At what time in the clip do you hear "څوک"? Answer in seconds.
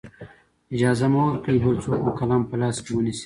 1.83-1.99